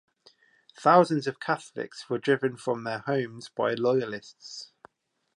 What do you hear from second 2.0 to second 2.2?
were